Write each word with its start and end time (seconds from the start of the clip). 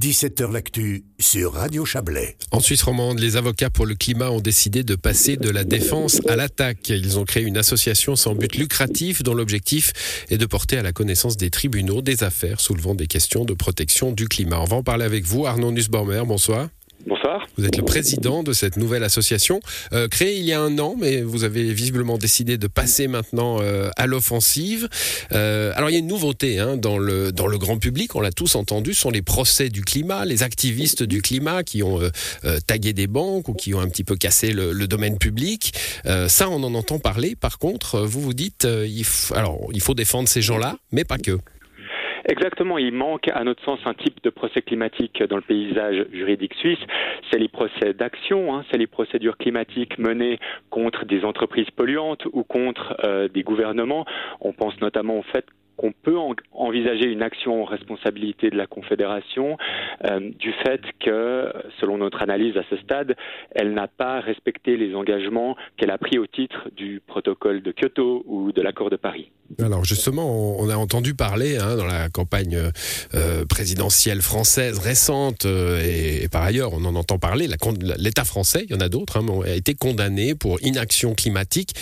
17h 0.00 0.50
L'actu 0.50 1.04
sur 1.18 1.52
Radio 1.52 1.84
Chablais. 1.84 2.38
En 2.52 2.60
Suisse 2.60 2.82
romande, 2.82 3.18
les 3.18 3.36
avocats 3.36 3.68
pour 3.68 3.84
le 3.84 3.94
climat 3.94 4.30
ont 4.30 4.40
décidé 4.40 4.82
de 4.82 4.94
passer 4.94 5.36
de 5.36 5.50
la 5.50 5.62
défense 5.62 6.22
à 6.26 6.36
l'attaque. 6.36 6.88
Ils 6.88 7.18
ont 7.18 7.26
créé 7.26 7.42
une 7.42 7.58
association 7.58 8.16
sans 8.16 8.34
but 8.34 8.56
lucratif 8.56 9.22
dont 9.22 9.34
l'objectif 9.34 9.92
est 10.30 10.38
de 10.38 10.46
porter 10.46 10.78
à 10.78 10.82
la 10.82 10.92
connaissance 10.92 11.36
des 11.36 11.50
tribunaux 11.50 12.00
des 12.00 12.24
affaires 12.24 12.60
soulevant 12.60 12.94
des 12.94 13.08
questions 13.08 13.44
de 13.44 13.52
protection 13.52 14.10
du 14.10 14.26
climat. 14.26 14.58
On 14.60 14.64
va 14.64 14.76
en 14.76 14.82
parler 14.82 15.04
avec 15.04 15.26
vous, 15.26 15.44
Arnaud 15.44 15.70
Nussbaumer. 15.70 16.22
Bonsoir. 16.24 16.70
Bonsoir. 17.06 17.46
Vous 17.56 17.64
êtes 17.64 17.76
le 17.76 17.84
président 17.84 18.42
de 18.42 18.52
cette 18.52 18.76
nouvelle 18.76 19.04
association, 19.04 19.60
euh, 19.92 20.06
créée 20.06 20.38
il 20.38 20.44
y 20.44 20.52
a 20.52 20.60
un 20.60 20.78
an, 20.78 20.96
mais 20.98 21.22
vous 21.22 21.44
avez 21.44 21.72
visiblement 21.72 22.18
décidé 22.18 22.58
de 22.58 22.66
passer 22.66 23.08
maintenant 23.08 23.58
euh, 23.60 23.90
à 23.96 24.06
l'offensive. 24.06 24.88
Euh, 25.32 25.72
alors 25.76 25.88
il 25.88 25.94
y 25.94 25.96
a 25.96 25.98
une 26.00 26.06
nouveauté 26.06 26.58
hein, 26.58 26.76
dans, 26.76 26.98
le, 26.98 27.32
dans 27.32 27.46
le 27.46 27.56
grand 27.56 27.78
public, 27.78 28.14
on 28.16 28.20
l'a 28.20 28.32
tous 28.32 28.54
entendu, 28.54 28.92
sont 28.92 29.10
les 29.10 29.22
procès 29.22 29.70
du 29.70 29.82
climat, 29.82 30.26
les 30.26 30.42
activistes 30.42 31.02
du 31.02 31.22
climat 31.22 31.62
qui 31.62 31.82
ont 31.82 32.00
tagué 32.66 32.92
des 32.92 33.06
banques 33.06 33.48
ou 33.48 33.54
qui 33.54 33.74
ont 33.74 33.80
un 33.80 33.88
petit 33.88 34.04
peu 34.04 34.16
cassé 34.16 34.52
le, 34.52 34.86
domaine 34.86 35.18
public. 35.18 35.72
ça, 36.04 36.48
on 36.50 36.62
en 36.62 36.74
entend 36.74 36.98
parler. 36.98 37.36
Par 37.36 37.58
contre, 37.58 38.00
vous 38.00 38.20
vous 38.20 38.34
dites, 38.34 38.66
alors, 39.34 39.68
il 39.72 39.80
faut 39.80 39.94
défendre 39.94 40.28
ces 40.28 40.42
gens-là, 40.42 40.76
mais 40.92 41.04
pas 41.04 41.18
que. 41.18 41.38
Exactement, 42.30 42.78
il 42.78 42.92
manque 42.92 43.26
à 43.26 43.42
notre 43.42 43.60
sens 43.64 43.80
un 43.86 43.94
type 43.94 44.22
de 44.22 44.30
procès 44.30 44.62
climatique 44.62 45.20
dans 45.24 45.34
le 45.34 45.42
paysage 45.42 46.06
juridique 46.12 46.54
suisse. 46.54 46.78
C'est 47.28 47.40
les 47.40 47.48
procès 47.48 47.92
d'action, 47.92 48.54
hein, 48.54 48.64
c'est 48.70 48.78
les 48.78 48.86
procédures 48.86 49.36
climatiques 49.36 49.98
menées 49.98 50.38
contre 50.70 51.06
des 51.06 51.24
entreprises 51.24 51.68
polluantes 51.72 52.24
ou 52.32 52.44
contre 52.44 52.94
euh, 53.02 53.26
des 53.26 53.42
gouvernements. 53.42 54.06
On 54.40 54.52
pense 54.52 54.80
notamment 54.80 55.18
au 55.18 55.22
fait 55.22 55.44
qu'on 55.80 55.92
peut 55.92 56.18
envisager 56.52 57.06
une 57.06 57.22
action 57.22 57.62
en 57.62 57.64
responsabilité 57.64 58.50
de 58.50 58.56
la 58.56 58.66
Confédération 58.66 59.56
euh, 60.04 60.20
du 60.38 60.52
fait 60.62 60.82
que, 61.02 61.50
selon 61.80 61.96
notre 61.96 62.20
analyse 62.20 62.54
à 62.58 62.64
ce 62.68 62.76
stade, 62.76 63.16
elle 63.52 63.72
n'a 63.72 63.88
pas 63.88 64.20
respecté 64.20 64.76
les 64.76 64.94
engagements 64.94 65.56
qu'elle 65.78 65.90
a 65.90 65.96
pris 65.96 66.18
au 66.18 66.26
titre 66.26 66.68
du 66.76 67.00
protocole 67.06 67.62
de 67.62 67.72
Kyoto 67.72 68.22
ou 68.26 68.52
de 68.52 68.60
l'accord 68.60 68.90
de 68.90 68.96
Paris. 68.96 69.30
Alors 69.58 69.84
justement, 69.84 70.60
on 70.60 70.68
a 70.68 70.76
entendu 70.76 71.14
parler 71.14 71.56
hein, 71.56 71.76
dans 71.76 71.86
la 71.86 72.10
campagne 72.10 72.56
euh, 73.14 73.44
présidentielle 73.46 74.20
française 74.20 74.78
récente, 74.78 75.46
euh, 75.46 75.80
et, 75.82 76.28
par 76.28 76.42
ailleurs 76.42 76.74
on 76.74 76.84
en 76.84 76.94
entend 76.94 77.18
parler, 77.18 77.48
l'État 77.98 78.24
français, 78.24 78.66
il 78.68 78.72
y 78.72 78.74
en 78.76 78.80
a 78.80 78.90
d'autres, 78.90 79.16
hein, 79.16 79.26
a 79.46 79.54
été 79.54 79.74
condamné 79.74 80.34
pour 80.34 80.62
inaction 80.62 81.14
climatique. 81.14 81.74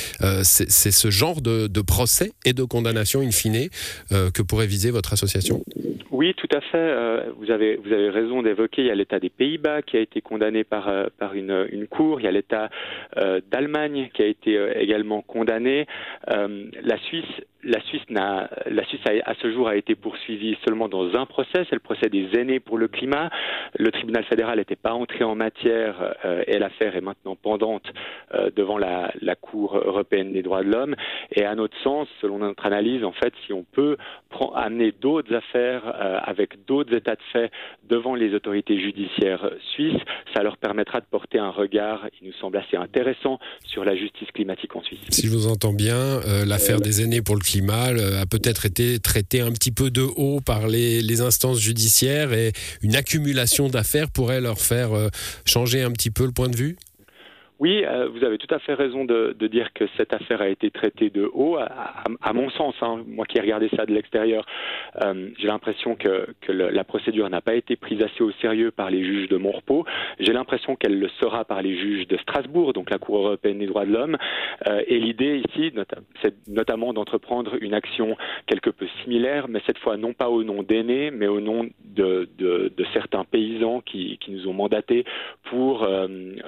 C'est 0.44 0.70
ce 0.70 1.10
genre 1.10 1.42
de, 1.42 1.66
de, 1.66 1.80
procès 1.80 2.32
et 2.44 2.52
de 2.52 2.62
condamnation 2.62 3.20
in 3.20 3.30
fine 3.30 3.48
euh, 3.56 3.68
que 4.10 4.42
pourrait 4.42 4.66
viser 4.66 4.90
votre 4.90 5.12
association 5.12 5.62
oui, 6.18 6.34
tout 6.34 6.48
à 6.52 6.60
fait. 6.60 6.76
Euh, 6.76 7.30
vous 7.36 7.52
avez 7.52 7.76
vous 7.76 7.92
avez 7.92 8.08
raison 8.08 8.42
d'évoquer. 8.42 8.82
Il 8.82 8.88
y 8.88 8.90
a 8.90 8.94
l'État 8.96 9.20
des 9.20 9.28
Pays-Bas 9.28 9.82
qui 9.82 9.96
a 9.96 10.00
été 10.00 10.20
condamné 10.20 10.64
par 10.64 10.88
euh, 10.88 11.06
par 11.16 11.34
une, 11.34 11.68
une 11.70 11.86
cour. 11.86 12.20
Il 12.20 12.24
y 12.24 12.26
a 12.26 12.32
l'État 12.32 12.70
d'Allemagne 13.50 14.10
qui 14.14 14.22
a 14.22 14.26
été 14.26 14.58
également 14.76 15.22
condamné. 15.22 15.86
la 16.26 16.98
Suisse 17.06 17.24
la 17.64 17.80
Suisse, 17.82 18.02
n'a, 18.10 18.50
la 18.70 18.84
Suisse 18.86 19.00
a, 19.06 19.30
à 19.30 19.34
ce 19.34 19.52
jour 19.52 19.68
a 19.68 19.76
été 19.76 19.94
poursuivie 19.94 20.56
seulement 20.66 20.88
dans 20.88 21.14
un 21.14 21.26
procès, 21.26 21.64
c'est 21.68 21.72
le 21.72 21.80
procès 21.80 22.08
des 22.08 22.28
aînés 22.38 22.60
pour 22.60 22.78
le 22.78 22.88
climat. 22.88 23.30
Le 23.78 23.90
tribunal 23.90 24.24
fédéral 24.24 24.58
n'était 24.58 24.76
pas 24.76 24.92
entré 24.92 25.24
en 25.24 25.34
matière 25.34 26.14
et 26.46 26.58
l'affaire 26.58 26.96
est 26.96 27.00
maintenant 27.00 27.36
pendante 27.36 27.84
devant 28.56 28.78
la, 28.78 29.12
la, 29.20 29.34
Cour 29.34 29.76
européenne 29.76 30.32
des 30.32 30.42
droits 30.42 30.62
de 30.62 30.70
l'homme. 30.70 30.94
Et 31.32 31.44
à 31.44 31.54
notre 31.54 31.76
sens, 31.82 32.08
selon 32.20 32.38
notre 32.38 32.64
analyse, 32.66 33.04
en 33.04 33.12
fait, 33.12 33.32
si 33.46 33.52
on 33.52 33.64
peut 33.64 33.96
amener 34.54 34.92
d'autres 34.92 35.34
affaires 35.34 35.82
euh, 35.86 36.18
avec 36.22 36.64
d'autres 36.66 36.94
états 36.94 37.14
de 37.14 37.22
fait 37.32 37.50
devant 37.88 38.14
les 38.14 38.34
autorités 38.34 38.78
judiciaires 38.80 39.50
suisses, 39.72 40.00
ça 40.34 40.42
leur 40.42 40.56
permettra 40.56 41.00
de 41.00 41.06
porter 41.10 41.38
un 41.38 41.50
regard, 41.50 42.06
il 42.20 42.28
nous 42.28 42.34
semble 42.34 42.56
assez 42.58 42.76
intéressant, 42.76 43.38
sur 43.64 43.84
la 43.84 43.96
justice 43.96 44.28
climatique 44.32 44.74
en 44.76 44.82
Suisse. 44.82 45.00
Si 45.10 45.26
je 45.26 45.32
vous 45.32 45.46
entends 45.46 45.72
bien, 45.72 45.96
euh, 45.96 46.44
l'affaire 46.44 46.80
des 46.80 47.02
aînés 47.02 47.22
pour 47.22 47.36
le 47.36 47.40
climat 47.50 47.88
euh, 47.88 48.22
a 48.22 48.26
peut-être 48.26 48.66
été 48.66 48.98
traitée 48.98 49.40
un 49.40 49.52
petit 49.52 49.72
peu 49.72 49.90
de 49.90 50.02
haut 50.02 50.40
par 50.40 50.68
les, 50.68 51.02
les 51.02 51.20
instances 51.20 51.58
judiciaires 51.58 52.32
et 52.32 52.52
une 52.82 52.96
accumulation 52.96 53.68
d'affaires 53.68 54.10
pourrait 54.10 54.40
leur 54.40 54.60
faire 54.60 54.90
changer 55.44 55.82
un 55.82 55.90
petit 55.90 56.10
peu 56.10 56.24
le 56.24 56.32
point 56.32 56.48
de 56.48 56.56
vue? 56.56 56.76
Oui, 57.60 57.84
euh, 57.84 58.08
vous 58.08 58.24
avez 58.24 58.38
tout 58.38 58.52
à 58.54 58.60
fait 58.60 58.74
raison 58.74 59.04
de, 59.04 59.34
de, 59.36 59.46
dire 59.48 59.72
que 59.72 59.84
cette 59.96 60.12
affaire 60.12 60.40
a 60.40 60.48
été 60.48 60.70
traitée 60.70 61.10
de 61.10 61.28
haut. 61.32 61.56
À, 61.56 62.04
à, 62.22 62.32
mon 62.32 62.50
sens, 62.50 62.74
hein, 62.82 63.02
moi 63.06 63.26
qui 63.26 63.38
ai 63.38 63.40
regardé 63.40 63.68
ça 63.76 63.84
de 63.84 63.92
l'extérieur, 63.92 64.46
euh, 65.02 65.30
j'ai 65.38 65.48
l'impression 65.48 65.96
que, 65.96 66.28
que 66.40 66.52
la 66.52 66.84
procédure 66.84 67.28
n'a 67.28 67.40
pas 67.40 67.54
été 67.54 67.74
prise 67.74 68.00
assez 68.02 68.22
au 68.22 68.30
sérieux 68.40 68.70
par 68.70 68.90
les 68.90 69.04
juges 69.04 69.28
de 69.28 69.36
mon 69.36 69.50
repos. 69.50 69.84
J'ai 70.20 70.32
l'impression 70.32 70.76
qu'elle 70.76 71.00
le 71.00 71.08
sera 71.20 71.44
par 71.44 71.60
les 71.60 71.76
juges 71.76 72.06
de 72.06 72.16
Strasbourg, 72.18 72.74
donc 72.74 72.90
la 72.90 72.98
Cour 72.98 73.18
européenne 73.18 73.58
des 73.58 73.66
droits 73.66 73.84
de 73.84 73.92
l'homme. 73.92 74.16
Euh, 74.68 74.82
et 74.86 74.98
l'idée 75.00 75.42
ici, 75.48 75.72
c'est 76.22 76.34
notamment 76.46 76.92
d'entreprendre 76.92 77.56
une 77.60 77.74
action 77.74 78.16
quelque 78.46 78.70
peu 78.70 78.86
similaire, 79.02 79.48
mais 79.48 79.60
cette 79.66 79.78
fois 79.78 79.96
non 79.96 80.12
pas 80.12 80.28
au 80.28 80.44
nom 80.44 80.62
d'aînés, 80.62 81.10
mais 81.10 81.26
au 81.26 81.40
nom 81.40 81.68
de, 81.84 82.28
de, 82.38 82.72
de, 82.76 82.86
certains 82.92 83.24
paysans 83.24 83.80
qui, 83.80 84.18
qui 84.18 84.30
nous 84.30 84.46
ont 84.46 84.52
mandatés 84.52 85.04
pour 85.50 85.82
euh, 85.82 86.06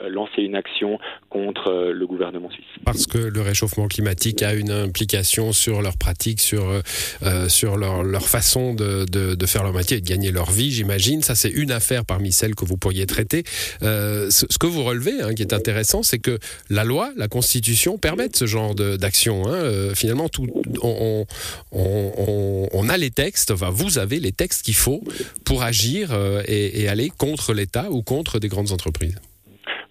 lancer 0.08 0.42
une 0.42 0.54
action 0.54 0.99
contre 1.30 1.68
euh, 1.68 1.92
le 1.92 2.06
gouvernement 2.06 2.50
suisse. 2.50 2.66
Parce 2.84 3.06
que 3.06 3.18
le 3.18 3.40
réchauffement 3.40 3.86
climatique 3.88 4.42
a 4.42 4.54
une 4.54 4.70
implication 4.70 5.52
sur 5.52 5.80
leurs 5.80 5.96
pratiques, 5.96 6.40
sur, 6.40 6.68
euh, 6.68 6.80
euh, 7.22 7.48
sur 7.48 7.76
leur, 7.76 8.02
leur 8.02 8.28
façon 8.28 8.74
de, 8.74 9.04
de, 9.04 9.34
de, 9.34 9.46
faire 9.46 9.62
leur 9.62 9.72
métier 9.72 9.98
et 9.98 10.00
de 10.00 10.08
gagner 10.08 10.32
leur 10.32 10.50
vie, 10.50 10.70
j'imagine. 10.70 11.22
Ça, 11.22 11.34
c'est 11.34 11.50
une 11.50 11.70
affaire 11.70 12.04
parmi 12.04 12.32
celles 12.32 12.54
que 12.54 12.64
vous 12.64 12.76
pourriez 12.76 13.06
traiter. 13.06 13.44
Euh, 13.82 14.28
ce, 14.30 14.46
ce, 14.50 14.58
que 14.58 14.66
vous 14.66 14.82
relevez, 14.82 15.22
hein, 15.22 15.34
qui 15.34 15.42
est 15.42 15.52
intéressant, 15.52 16.02
c'est 16.02 16.18
que 16.18 16.38
la 16.68 16.84
loi, 16.84 17.12
la 17.16 17.28
Constitution 17.28 17.98
permettent 17.98 18.36
ce 18.36 18.46
genre 18.46 18.74
d'action. 18.74 19.46
Hein. 19.46 19.54
Euh, 19.54 19.94
finalement, 19.94 20.28
tout, 20.28 20.46
on, 20.82 21.26
on, 21.72 22.12
on, 22.18 22.68
on, 22.72 22.88
a 22.88 22.96
les 22.96 23.10
textes, 23.10 23.50
enfin, 23.52 23.70
vous 23.70 23.98
avez 23.98 24.18
les 24.18 24.32
textes 24.32 24.64
qu'il 24.64 24.74
faut 24.74 25.02
pour 25.44 25.62
agir 25.62 26.12
et, 26.46 26.82
et 26.82 26.88
aller 26.88 27.10
contre 27.10 27.52
l'État 27.52 27.90
ou 27.90 28.02
contre 28.02 28.38
des 28.38 28.48
grandes 28.48 28.72
entreprises. 28.72 29.16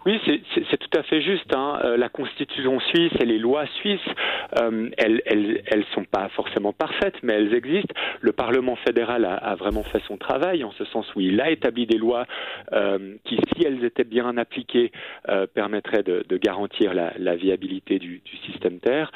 Oui, 0.05 0.13
c'est 0.25 0.78
tout 0.89 1.00
à 1.00 1.03
fait 1.03 1.22
juste. 1.22 1.53
Hein. 1.55 1.79
Euh, 1.83 1.97
la 1.97 2.09
Constitution 2.09 2.79
suisse 2.79 3.13
et 3.19 3.25
les 3.25 3.38
lois 3.38 3.66
suisses, 3.79 4.00
euh, 4.59 4.89
elles, 4.97 5.22
elles, 5.25 5.85
sont 5.94 6.03
pas 6.03 6.29
forcément 6.29 6.73
parfaites, 6.73 7.16
mais 7.23 7.33
elles 7.33 7.53
existent. 7.53 7.94
Le 8.22 8.31
Parlement 8.31 8.75
fédéral 8.75 9.25
a, 9.25 9.55
vraiment 9.55 9.83
fait 9.83 10.01
son 10.07 10.17
travail, 10.17 10.63
en 10.63 10.72
ce 10.72 10.85
sens 10.85 11.05
où 11.16 11.22
il 11.22 11.39
a 11.41 11.50
établi 11.50 11.85
des 11.85 11.97
lois 11.97 12.25
euh, 12.73 13.16
qui, 13.25 13.38
si 13.38 13.66
elles 13.66 13.83
étaient 13.83 14.03
bien 14.03 14.38
appliquées, 14.38 14.91
permettraient 15.53 16.03
de, 16.03 16.38
garantir 16.38 16.94
la, 16.94 17.35
viabilité 17.35 18.00
du, 18.00 18.21
système 18.45 18.79
Terre. 18.79 19.11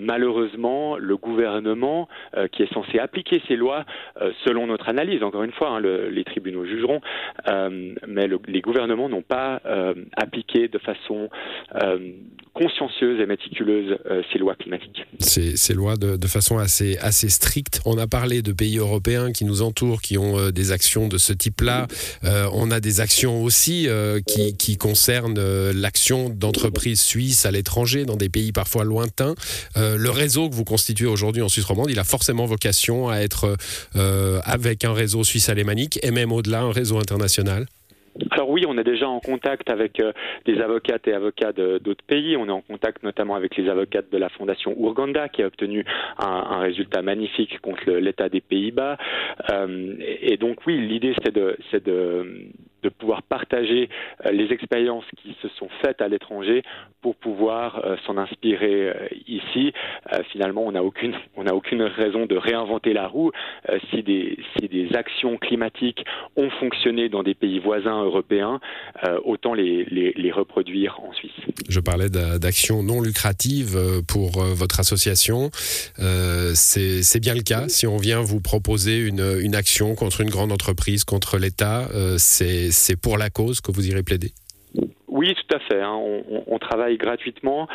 Malheureusement, 0.00 0.96
le 0.96 1.16
gouvernement, 1.16 2.08
qui 2.52 2.62
est 2.62 2.72
censé 2.72 2.98
appliquer 2.98 3.40
ces 3.48 3.56
lois, 3.56 3.84
selon 4.44 4.66
notre 4.66 4.88
analyse, 4.88 5.22
encore 5.22 5.42
une 5.42 5.52
fois, 5.52 5.70
hein, 5.70 5.80
le, 5.80 6.08
les 6.08 6.24
tribunaux 6.24 6.64
jugeront, 6.64 7.00
mais 8.06 8.26
le, 8.26 8.38
les 8.48 8.60
gouvernements 8.60 9.08
n'ont 9.08 9.22
pas 9.22 9.60
appliqué 10.16 10.68
de 10.68 10.78
façon 10.78 11.05
euh, 11.10 11.98
consciencieuse 12.56 13.20
et 13.20 13.26
méticuleuse 13.26 13.98
euh, 14.06 14.22
ces 14.32 14.38
lois 14.38 14.54
climatiques. 14.54 15.04
Ces, 15.18 15.74
lois 15.74 15.96
de, 15.96 16.26
façon 16.26 16.58
assez, 16.58 16.96
assez 16.98 17.28
stricte. 17.28 17.80
On 17.84 17.98
a 17.98 18.06
parlé 18.06 18.40
de 18.40 18.52
pays 18.52 18.78
européens 18.78 19.30
qui 19.30 19.44
nous 19.44 19.60
entourent, 19.60 20.00
qui 20.00 20.16
ont 20.16 20.38
euh, 20.38 20.50
des 20.52 20.72
actions 20.72 21.06
de 21.06 21.18
ce 21.18 21.34
type-là. 21.34 21.86
Euh, 22.24 22.48
on 22.52 22.70
a 22.70 22.80
des 22.80 23.00
actions 23.00 23.42
aussi 23.42 23.88
euh, 23.88 24.20
qui, 24.20 24.78
concernent 24.78 25.38
euh, 25.38 25.72
l'action 25.74 26.30
d'entreprises 26.30 27.00
suisses 27.00 27.44
à 27.44 27.50
l'étranger, 27.50 28.06
dans 28.06 28.16
des 28.16 28.28
pays 28.28 28.52
parfois 28.52 28.84
lointains. 28.84 29.34
le 29.76 30.10
réseau 30.10 30.48
que 30.48 30.54
vous 30.54 30.64
constituez 30.64 31.06
aujourd'hui 31.06 31.42
en 31.42 31.48
Suisse 31.48 31.64
romande, 31.64 31.90
il 31.90 31.98
a 31.98 32.04
forcément 32.04 32.46
vocation 32.46 33.08
à 33.08 33.18
être 33.18 33.56
avec 33.94 34.84
un 34.84 34.92
réseau 34.92 35.24
suisse 35.24 35.48
alémanique 35.48 35.98
et 36.02 36.10
même 36.10 36.32
au-delà 36.32 36.62
un 36.62 36.72
réseau 36.72 36.98
international. 36.98 37.66
Alors 38.30 38.50
oui, 38.50 38.64
on 38.66 38.78
est 38.78 38.84
déjà 38.84 39.08
en 39.08 39.20
contact 39.20 39.70
avec 39.70 40.00
euh, 40.00 40.12
des 40.44 40.60
avocates 40.60 41.06
et 41.08 41.12
avocats 41.12 41.52
d'autres 41.52 42.04
pays. 42.06 42.36
On 42.36 42.46
est 42.48 42.52
en 42.52 42.62
contact 42.62 43.02
notamment 43.02 43.34
avec 43.34 43.56
les 43.56 43.68
avocates 43.68 44.10
de 44.10 44.18
la 44.18 44.28
fondation 44.28 44.74
Urganda 44.78 45.28
qui 45.28 45.42
a 45.42 45.46
obtenu 45.46 45.84
un, 46.18 46.58
résultat 46.58 47.02
magnifique 47.02 47.60
contre 47.60 47.90
l'État 47.90 48.28
des 48.28 48.40
Pays-Bas. 48.40 48.96
Euh, 49.50 49.94
et 50.20 50.36
donc 50.36 50.66
oui, 50.66 50.78
l'idée 50.78 51.14
c'est 51.22 51.34
de, 51.34 51.56
de 52.82 52.88
pouvoir 52.88 53.22
partager 53.22 53.88
euh, 54.24 54.30
les 54.30 54.52
expériences 54.52 55.04
qui 55.18 55.36
se 55.42 55.48
sont 55.48 55.68
faites 55.82 56.00
à 56.00 56.08
l'étranger 56.08 56.62
pour 57.02 57.16
pouvoir 57.16 57.98
s'en 58.04 58.16
inspirer 58.16 58.92
ici. 59.28 59.72
Euh, 60.36 60.46
finalement, 60.46 60.64
on 60.66 60.72
n'a 60.72 60.82
aucune, 60.82 61.14
on 61.36 61.46
aucune 61.46 61.82
raison 61.82 62.26
de 62.26 62.36
réinventer 62.36 62.92
la 62.92 63.08
roue. 63.08 63.30
Euh, 63.68 63.78
si, 63.90 64.02
des, 64.02 64.38
si 64.56 64.68
des 64.68 64.94
actions 64.94 65.36
climatiques 65.36 66.04
ont 66.36 66.50
fonctionné 66.60 67.08
dans 67.08 67.22
des 67.22 67.34
pays 67.34 67.58
voisins 67.58 68.02
européens, 68.02 68.16
européens, 68.16 68.60
autant 69.24 69.52
les, 69.54 69.84
les, 69.84 70.32
reproduire 70.32 70.98
en 71.00 71.12
Suisse. 71.12 71.30
Je 71.68 71.80
parlais 71.80 72.08
d'actions 72.08 72.82
non 72.82 73.00
lucratives 73.00 73.78
pour 74.06 74.42
votre 74.42 74.80
association. 74.80 75.50
C'est 75.54 77.20
bien 77.20 77.34
le 77.34 77.42
cas. 77.42 77.68
Si 77.68 77.86
on 77.86 77.96
vient 77.96 78.20
vous 78.20 78.40
proposer 78.40 78.98
une, 78.98 79.38
une 79.40 79.54
action 79.54 79.94
contre 79.94 80.20
une 80.20 80.30
grande 80.30 80.52
entreprise, 80.52 81.04
contre 81.04 81.38
l'État, 81.38 81.88
c'est 82.18 83.00
pour 83.00 83.18
la 83.18 83.30
cause 83.30 83.60
que 83.60 83.70
vous 83.70 83.88
irez 83.88 84.02
plaider 84.02 84.32
oui, 85.16 85.34
tout 85.34 85.56
à 85.56 85.58
fait. 85.60 85.80
Hein. 85.80 85.98
On, 86.46 86.58
travaille 86.58 86.98
gratuitement. 86.98 87.68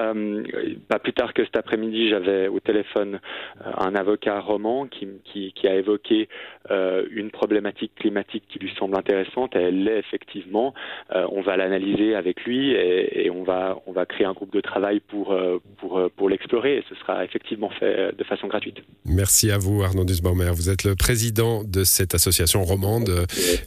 Euh, 0.00 0.42
pas 0.88 0.98
plus 0.98 1.12
tard 1.12 1.32
que 1.32 1.44
cet 1.44 1.56
après-midi, 1.56 2.08
j'avais 2.08 2.48
au 2.48 2.58
téléphone 2.58 3.20
euh, 3.60 3.70
un 3.78 3.94
avocat 3.94 4.40
roman 4.40 4.88
qui, 4.88 5.52
a 5.64 5.74
évoqué 5.74 6.28
euh, 6.72 7.04
une 7.12 7.30
problématique 7.30 7.92
climatique 7.94 8.44
qui 8.48 8.58
lui 8.58 8.72
semble 8.76 8.96
intéressante. 8.96 9.54
Et 9.54 9.60
elle 9.60 9.84
l'est 9.84 10.00
effectivement. 10.00 10.74
on 11.14 11.40
va 11.40 11.56
l'analyser 11.56 12.16
avec 12.16 12.44
lui 12.44 12.72
et, 12.72 13.30
on, 13.30 13.44
va, 13.44 13.78
on 13.86 13.92
va 13.92 14.04
créer 14.04 14.26
un 14.26 14.32
groupe 14.32 14.52
de 14.52 14.60
travail 14.60 14.98
pour, 14.98 15.36
pour, 15.76 16.10
pour 16.16 16.28
l'explorer 16.28 16.78
et 16.78 16.84
ce 16.88 16.96
sera 16.96 17.24
effectivement 17.24 17.70
fait 17.70 18.16
de 18.16 18.24
façon 18.24 18.48
gratuite. 18.48 18.78
Merci 19.04 19.52
à 19.52 19.58
vous, 19.58 19.82
Arnaud 19.84 20.04
Dusbaumer. 20.04 20.50
Vous 20.52 20.68
êtes 20.68 20.82
le 20.82 20.96
président 20.96 21.62
de 21.62 21.84
cette 21.84 22.14
association 22.14 22.64
romande, 22.64 23.10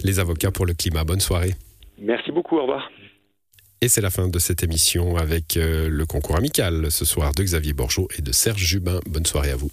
les 0.03 0.19
avocats 0.19 0.51
pour 0.51 0.65
le 0.65 0.73
climat. 0.73 1.05
Bonne 1.05 1.21
soirée. 1.21 1.51
Merci 2.01 2.31
beaucoup. 2.31 2.57
Au 2.57 2.63
revoir. 2.63 2.89
Et 3.83 3.89
c'est 3.89 4.01
la 4.01 4.11
fin 4.11 4.27
de 4.27 4.37
cette 4.37 4.61
émission 4.61 5.17
avec 5.17 5.57
euh, 5.57 5.89
le 5.89 6.05
concours 6.05 6.35
amical 6.35 6.91
ce 6.91 7.03
soir 7.03 7.33
de 7.33 7.41
Xavier 7.41 7.73
Borgeot 7.73 8.07
et 8.15 8.21
de 8.21 8.31
Serge 8.31 8.63
Jubin. 8.63 8.99
Bonne 9.09 9.25
soirée 9.25 9.49
à 9.49 9.55
vous. 9.55 9.71